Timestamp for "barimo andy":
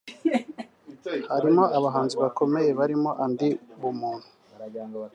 2.79-3.49